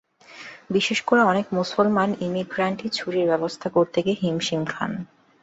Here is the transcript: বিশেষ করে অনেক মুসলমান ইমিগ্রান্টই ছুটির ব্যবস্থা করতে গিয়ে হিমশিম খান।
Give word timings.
বিশেষ 0.69 0.99
করে 1.07 1.21
অনেক 1.23 1.45
মুসলমান 1.59 2.09
ইমিগ্রান্টই 2.27 2.89
ছুটির 2.89 3.29
ব্যবস্থা 3.31 3.67
করতে 3.75 3.97
গিয়ে 4.05 4.19
হিমশিম 4.21 4.61
খান। 4.67 4.91